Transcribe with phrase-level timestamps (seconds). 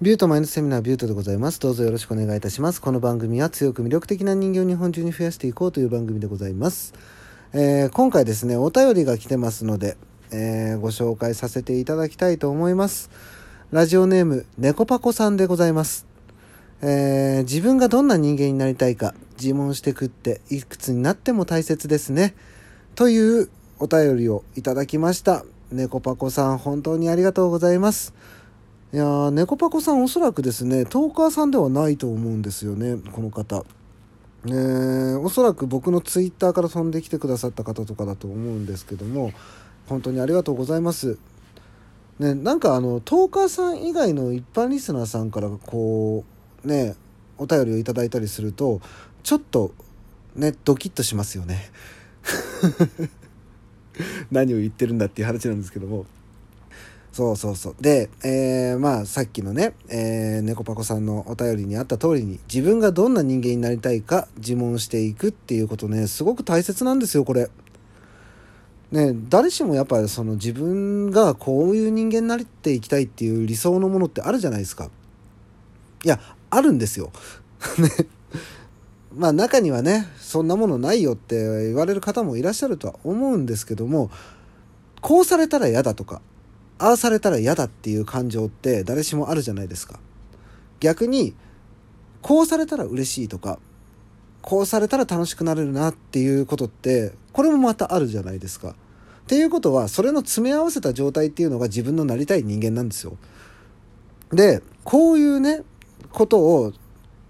[0.00, 1.60] ビュートマインドセミナービュートでございます。
[1.60, 2.80] どうぞよろしくお願いいたします。
[2.80, 6.94] この番組は強く魅力的な人間を日本中に増やしていこうという番組でございます。
[7.52, 9.98] えー今回ですね、お便りが来てますので、
[10.30, 13.10] えーご紹介させていただきたいと思います。
[13.72, 16.06] ラジオネーム、猫パコさんでございます。
[16.80, 22.34] えー自分がどんな人間になりたいか自問してくっていくつになっても大切ですね。
[22.94, 25.44] というお便りをいただきました。
[25.70, 28.14] 猫パコさん、本当にありがとうございます。
[28.92, 33.64] いやー、猫パコさんおそらくですね、トーカーさんではないと思うんですよね、この方。
[34.46, 39.32] えーおそらく僕のツイッターから飛んできてくださった方とかだと思うんですけども、
[39.86, 41.18] 本当にありがとうございます。
[42.18, 46.24] ね、なんかあの、トーカーさん以外の一般リスナーさんからこ
[46.64, 46.96] う、ね、
[47.38, 48.80] お便りをいただいたりすると、
[49.22, 49.70] ちょっと、
[50.34, 51.70] ね、ドキッとしますよね。
[54.32, 56.06] 何を言ってるんだっていう話なんですけども。
[57.20, 57.76] そうそうそう。
[57.82, 67.50] で、えーまあさっきのね、えー、猫パコさんのお便りにあった通りに、自分がどんな人間になりたいか自問していくっていうことね、すごく大切なんですよ、これ。
[68.90, 74.88] ね、誰しもやっぱりその自分がこういう人間になっていきたいっていう理想のものってあるじゃないですか。
[76.02, 77.12] いや、あるんですよ。
[77.76, 78.06] ね。
[79.14, 84.10] まあ中にはね、そんなものないよって言われる方もいらっしゃるとは思うんですけども、
[85.02, 86.22] こうされたら嫌だとか、
[86.80, 90.00] ああされたら嫌だっていう感情って誰しもあるじゃないですか。
[90.80, 91.34] 逆に、
[92.22, 93.58] こうされたら嬉しいとか、
[94.40, 98.70] こうされたら楽しくなれるなっていうことって、これもまたあるじゃないですか。
[98.70, 98.74] っ
[99.26, 103.18] ていうことは、それの詰め合わせた状態っていうのが自分のなりたい人間なんですよ。
[104.32, 105.62] で、こういうね、
[106.12, 106.72] ことを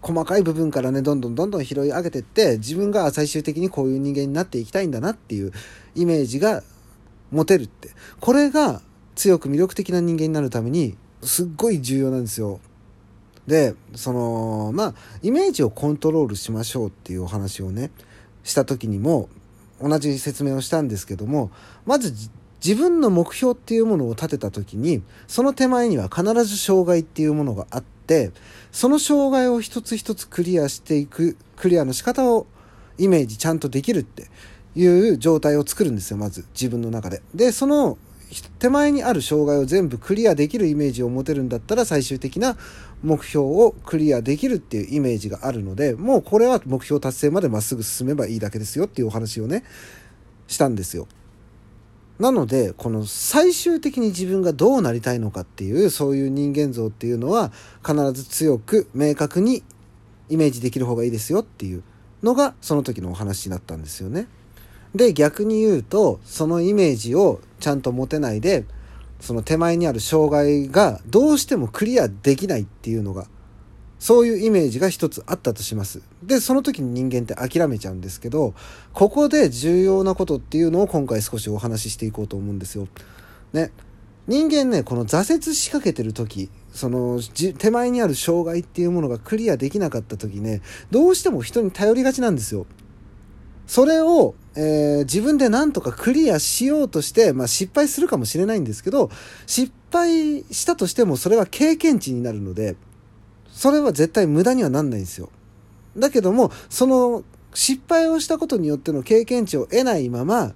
[0.00, 5.52] 細かい部分からね、どんどんどんどん拾い上げてって、自分が最終的にこういう人間になっていきたいんだなっていう
[5.94, 6.62] イメージが
[7.30, 7.90] 持てるって。
[8.20, 8.80] これが
[9.14, 12.60] 強く魅力的な人間になるために、すっごい重要なんですよ。
[13.46, 17.90] で、その、まあ、イメージをコントロールしましょうっていうお話をね、
[18.42, 19.28] した時にも、
[19.82, 21.50] 同じ説明をしたんですけども、
[21.84, 22.14] まず
[22.64, 28.32] 自分の目標っていうものを立てた時に、その手前には必ず障害っていうものがあって、
[28.72, 32.46] その障害を一つ一つクリアしていく、クリアの仕方を
[32.96, 34.28] イメージちゃんとできるって
[34.74, 37.20] いう状態を作るんですよ、まず自分の中で。
[37.34, 37.98] で、その
[38.58, 42.56] 手前にある障害を全部クリアできるイメージを持てるんだったら最終的な
[43.02, 49.64] 目標をクリアできるっていうイメージがあるのでもうこれは目標達成までまっすぐ進めばいいだけですよっていうお話をね
[50.46, 51.06] したんですよ。
[52.18, 57.50] なのでこの最終的に自分がどうなりたいのかっていうそういう人間像っていうのは
[57.84, 59.64] 必ず強く明確に
[60.28, 61.82] イメージできる方がいいですよっていう
[62.22, 64.28] のがその時のお話になったんですよね。
[64.94, 68.64] で逆に言うとそのイメージをちゃんと持てないで
[69.20, 73.26] その手前にある障害がどうしてもクリアできないっていうのが
[73.98, 76.02] そういうイメージが一つあったとします。
[76.22, 78.54] でその時に人間って諦めちゃうんですけど
[78.92, 82.86] ここで重要なことっていうのを今回少しお話ししていこうと思うんですよ。
[83.52, 83.72] ね
[84.26, 87.20] 人間ねこの挫折しかけてる時その
[87.58, 92.66] 手前にある障害っていうものがクリアできなかった時ねどうしても人に頼りがちなんですよ。
[93.66, 99.10] それを、えー自分で何とかクリアしようとして、まあ、失敗するかもしれないんですけど
[99.46, 102.76] 失敗したとしてもそれは経験値になるので
[103.48, 105.30] それは絶対無駄にはなんないんですよ。
[105.96, 107.22] だけどもその
[107.52, 110.52] 失敗をしたことによっての経験値を得ないまま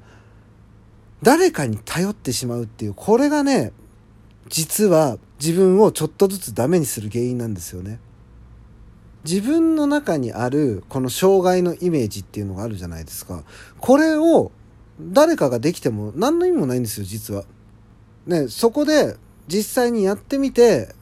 [1.23, 3.73] 誰かに頼ってしまうっていうこれがね
[4.49, 8.01] 実は自分をちょっとずつダメにする原因なんですよね。
[9.25, 13.45] 自分の中にあるこの障害のイメージっていうのがあるじゃないですか。
[13.79, 14.53] これを
[15.01, 17.45] 誰かができても何の意味もないんですよ、実は。
[18.27, 19.17] ね、そこで
[19.49, 20.95] 実際にやってみて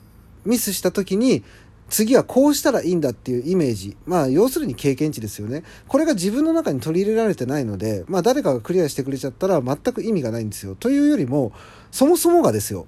[0.44, 1.43] ミスした時に
[1.88, 3.97] 次はこうしたらいいんだっていうイメージ。
[4.06, 5.62] まあ要するに経験値ですよね。
[5.87, 10.75] これが自分の中に取り入れられてないので、まあ誰かがクリアしてくれちゃったら全く意味がないんですよ。
[10.75, 11.53] というよりも、
[11.93, 12.87] そもそもがですよ。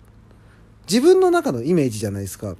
[0.88, 2.56] 自分の中のイメージじゃないですか。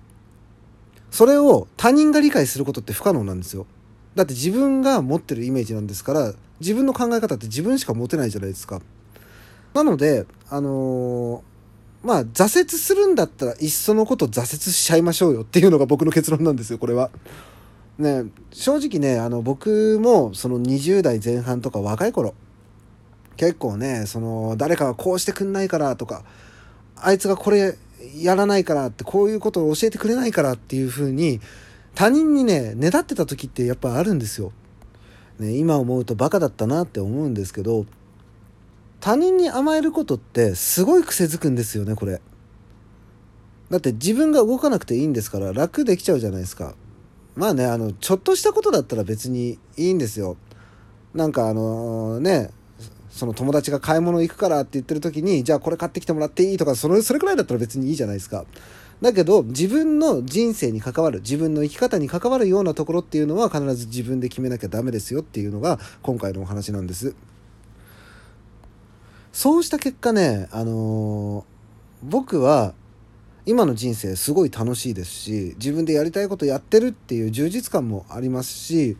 [1.11, 3.67] それを他人が理解することって不可能なんですよ。
[4.15, 8.81] だって自分が持ってるイメージなんですから、自分の考え方って自分しか持てないじゃないですか。
[9.75, 11.49] なので、あのー
[12.03, 17.11] まあ、挫折するんだったら、いっそのこと挫折しちゃいましょうよっていうのが僕の結論なんですよ、これは。
[17.99, 22.35] ね、正直ね、あの、僕も、その20代前半とか若い頃、
[23.37, 26.23] 結構ね、その、誰かがこうしてくんないからとか、
[26.97, 27.77] あいつがこれ
[28.17, 31.41] やらないからって、こういうことを教えてくれないからっていう風に、
[31.95, 34.53] 他人にね、ねだってた時ってやっぱあるんですよ。
[35.39, 37.87] ね、今思うとバカだったなって思うんですけど、
[39.01, 42.21] 他人に甘えることってすごい癖づくんですよね、これ。
[43.71, 46.75] だって自分が動かなくていいんですから楽できちゃうじゃないですか
[47.37, 50.37] まあねあのちょっとしたことだったら別にいいんですよ
[51.15, 52.51] なんかあのね
[53.19, 58.47] その友達が買い物行くからって言ってる時にじゃあこれ買ってきてもらっていいとかそれそれくらいだったら別にいいじゃないですか。
[59.01, 67.15] だけど自分の人生に関わる自分の生き方に関わるようなところっていうのは必ず自分で決めなきゃダメですよっていうのが今回のお話なんです。
[69.33, 71.45] そうした結果ねあのー、
[72.03, 72.75] 僕は
[73.47, 78.97] 今の人生すごい楽しいですし自分でやりたいことやってるっていう充実感もありますし、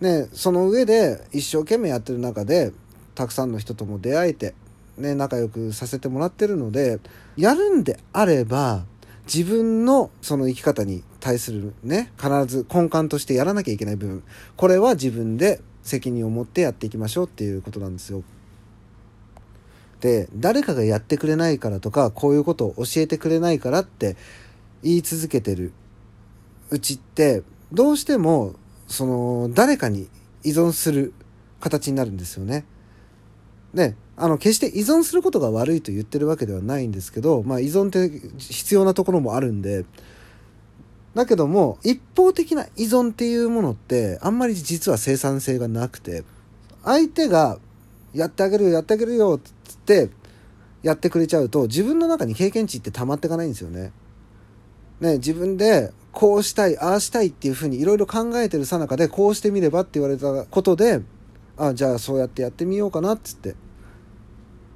[0.00, 2.72] ね、その上で一生懸命やってる中で
[3.18, 4.54] たくさんの人とも出会えて、
[4.96, 7.00] ね、仲良くさせてもらってるので
[7.36, 8.84] やるんであれば
[9.24, 14.22] 自分のその生き方に対するね必ず根幹としてやらなきゃいけない部分
[14.56, 18.22] これは自分で責任を持ってやっていきましょうっていうことなんですよ。
[20.00, 24.16] で誰かがやってくれないからとかこういうことを教えてくれないからって
[24.84, 25.72] 言い続けてる
[26.70, 27.42] うちって
[27.72, 28.54] どうしても
[28.86, 30.08] その誰かに
[30.44, 31.12] 依存する
[31.58, 32.64] 形になるんですよね。
[33.74, 39.84] であの決して依存することが悪いと言ってるわけではないんですけど、まあ、依存って必要なところもあるんで
[41.14, 46.24] だけども一方的な依存っていうものってあんまり実は生産性がなくて
[46.84, 47.58] 相手が
[48.14, 50.10] やってあげるよやってあげるよっつって
[50.82, 53.92] やってくれちゃうと自分の中に経験値って溜まっていかないんですよね。
[55.00, 61.02] ね自分でこうしたいああしたいっていうふうにいろいろ考えてるさなかでこうしてみればって言われたことで
[61.58, 63.54] あじゃあそうやってやってみようかなっつって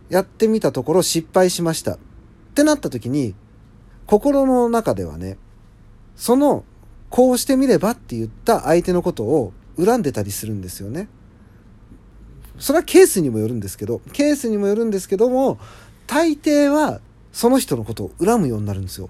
[0.08, 1.98] やってみたところ失敗しましたっ
[2.54, 3.34] てなった時に
[4.06, 5.38] 心の中ではね
[6.16, 6.64] その
[7.08, 9.52] こうしてみればって言った相手のことを
[9.82, 11.08] 恨んでたりするんですよね。
[12.58, 15.58] それはケースにもよるんですけどケースにもよるんですけども
[16.06, 17.00] 大抵は
[17.32, 19.08] その人のことを恨むようになるんですよ。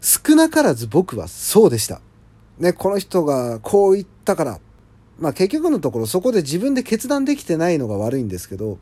[0.00, 2.00] 少なからず僕はそうでした。
[2.58, 4.60] ね、この人がこう言ったから
[5.20, 8.78] まあ結局のところそこで自分で決断できてないのが悪いんですけど、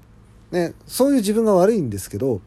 [0.50, 2.40] ね、そういう自分が悪いんですけど、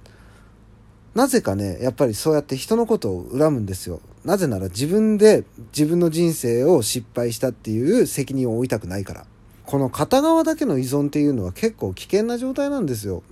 [1.14, 4.00] なぜかね、やっぱりそうやって人のことを恨むんですよ。
[4.24, 5.44] なぜなら自分で
[5.78, 9.26] 自分の人生を失敗したっていう責任を負いたくないから。
[9.66, 13.24] この片側だけの依存っていうのは結構危険な状態なんですよ。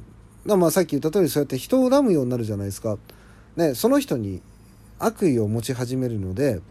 [0.46, 2.98] だまあさっき言った通りそうやって人を恨むようになるじゃないですか。
[3.56, 4.42] ね、その人に
[5.00, 6.62] 悪意を持ち始めるので、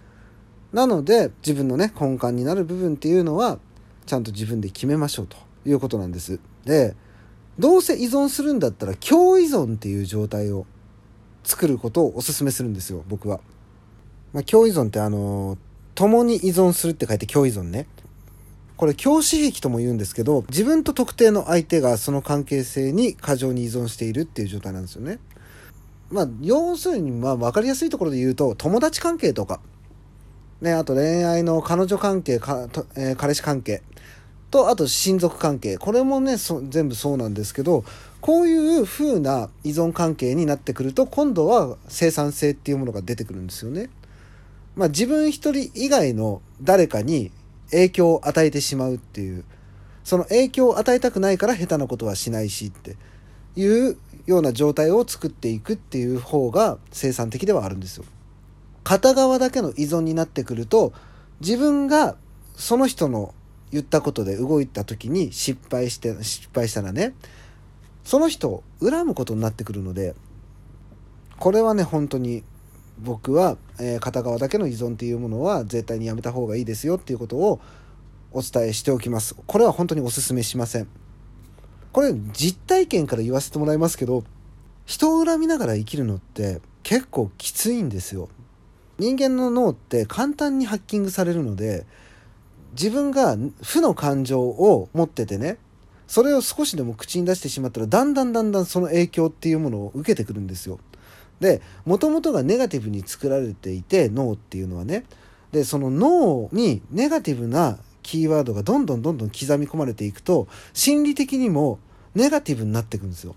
[0.73, 3.59] なので自分のね根幹になる部分っていうのは
[4.09, 6.41] ちゃんと自分で決めましょうということなんです。
[6.65, 6.97] で
[7.59, 10.65] どうせ依存するんだったら共依存っていう状態を
[11.45, 13.41] 作ることをお勧めするんですよ僕は。
[14.33, 15.59] まあ、共依存ってあの
[15.95, 17.87] 共に依存するって書いて共依存ね。
[18.79, 25.19] これ共視癖とも言うんですけど自分と特定の相手がその関係性に過剰に依存しているっていう状態なんですよね。
[26.11, 29.61] まあ要するにまあ分かりやすいところで言うと友達関係とか
[30.61, 33.83] ね、あと恋愛の彼女関係か、えー、彼氏関係
[34.51, 37.85] とあと親族関係これもね全部そうなんですけど
[38.21, 43.91] こういう風な依存関係になってくると今度は生産性っていうものが出てくるんですよね。
[44.75, 47.33] まあ、自分一人以外の誰かに
[47.71, 49.45] 影響を与えてしまうっていう
[50.05, 52.97] その影響を与えたくないから下手なことはしないしって
[53.57, 58.05] いうような状態を作っていくっていう方が生産的ではあるんですよ。
[58.85, 60.93] 片側だけの依存になってくると
[61.41, 62.17] 自分が
[62.57, 63.35] その人の
[63.71, 67.15] 言ったことで動いた時に失敗して失敗したらね
[68.05, 70.15] その人を恨むことになってくるので
[71.39, 72.43] これはね本当に
[73.01, 77.61] 僕は、えー、片側だけの依存っていうものは絶対にやめた方がいいですよっていうことを
[78.33, 79.35] お伝えしておきます。
[79.47, 80.89] これは本当にお勧めしません。
[81.93, 84.25] これ実体験から言わせてもらいますけど
[84.85, 88.29] 人を恨みながら生きるのって結構きついんですよ。
[88.99, 91.87] 人間の脳って簡単にハッキングされるので
[92.73, 95.59] 自分が負の感情を持っててね
[96.07, 100.79] それを少しでも口に出してしまったらだんだんだんだんその影響っていうものを受けてくるんですよ。
[101.41, 105.05] でもともとがネガティブに作られていて脳っていうのはね
[105.53, 111.79] でその脳にネガティブなキーワードがどんどんどんどん刻み込まれていくと心理的にも
[112.15, 113.37] ネガティブになっていくんですよ。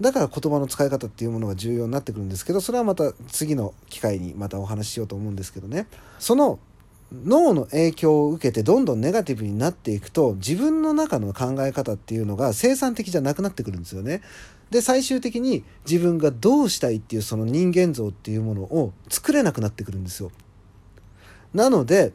[0.00, 5.86] だから言葉の使い方っていうものが重要になってくるんですけどそれはまた次の機会にまたお話ししようと思うんですけどね
[6.18, 6.58] その
[7.24, 14.22] 脳の影響を受けてどんどんネガティブになっていくと自分の中の考え方っていうのが生産的じゃなくなってくるんですよね。
[14.70, 20.30] で最終的に自分がどうしたいっていうその人間像っていうものを作れなくなってくるんですよ。
[21.52, 22.12] なので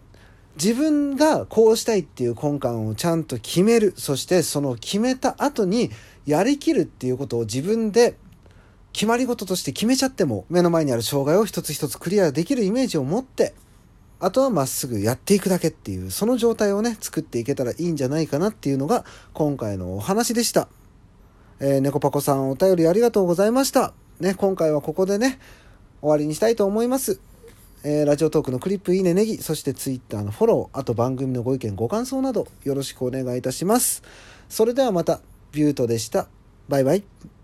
[0.55, 5.91] 自分がこうしたいっていう根幹をちゃんと決めるそしてその決めた後に
[6.25, 8.17] やりきるっていうことを自分で
[8.91, 13.53] 決まり事として決めちゃっても目の前にある障害を一つ一つクリアできるイメージを持って
[14.19, 20.67] あとはまっすぐやっていくだけっていうその状態をね作っていけたらいいんじゃないかなっていうのが今回のお話でした。
[21.59, 23.93] えー、猫パコさんお便りありがとうございました。
[24.19, 25.39] ね、今回はここでね、
[26.01, 27.19] 終わりにしたいと思います。
[27.83, 34.03] えー、ラジオトークのクリップいいねネギ、そして Twitter のフォロー、あと番組のご意見ご感想などよろしくお願いいたします。
[34.49, 35.21] それではまた、
[35.51, 36.27] ビュートでした。
[36.67, 37.36] バイバイ。